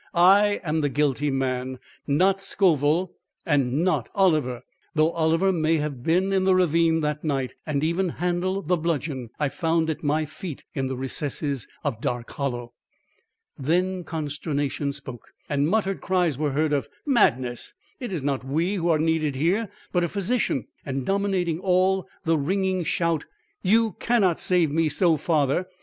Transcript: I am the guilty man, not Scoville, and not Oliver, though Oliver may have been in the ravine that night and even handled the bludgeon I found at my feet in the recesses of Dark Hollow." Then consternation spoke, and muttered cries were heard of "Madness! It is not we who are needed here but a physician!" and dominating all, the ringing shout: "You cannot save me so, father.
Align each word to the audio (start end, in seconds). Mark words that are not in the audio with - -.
I 0.15 0.59
am 0.63 0.81
the 0.81 0.89
guilty 0.89 1.29
man, 1.29 1.77
not 2.07 2.41
Scoville, 2.41 3.11
and 3.45 3.83
not 3.83 4.09
Oliver, 4.15 4.63
though 4.95 5.11
Oliver 5.11 5.51
may 5.53 5.77
have 5.77 6.01
been 6.01 6.33
in 6.33 6.43
the 6.43 6.55
ravine 6.55 7.01
that 7.01 7.23
night 7.23 7.53
and 7.67 7.83
even 7.83 8.09
handled 8.09 8.67
the 8.67 8.77
bludgeon 8.77 9.29
I 9.39 9.49
found 9.49 9.91
at 9.91 10.03
my 10.03 10.25
feet 10.25 10.63
in 10.73 10.87
the 10.87 10.95
recesses 10.95 11.67
of 11.83 12.01
Dark 12.01 12.31
Hollow." 12.31 12.73
Then 13.59 14.03
consternation 14.03 14.91
spoke, 14.91 15.33
and 15.47 15.67
muttered 15.69 16.01
cries 16.01 16.35
were 16.35 16.53
heard 16.53 16.73
of 16.73 16.89
"Madness! 17.05 17.71
It 17.99 18.11
is 18.11 18.23
not 18.23 18.43
we 18.43 18.73
who 18.73 18.89
are 18.89 18.97
needed 18.97 19.35
here 19.35 19.69
but 19.91 20.03
a 20.03 20.07
physician!" 20.07 20.65
and 20.83 21.05
dominating 21.05 21.59
all, 21.59 22.07
the 22.25 22.39
ringing 22.39 22.83
shout: 22.83 23.25
"You 23.61 23.91
cannot 23.99 24.39
save 24.39 24.71
me 24.71 24.89
so, 24.89 25.15
father. 25.15 25.67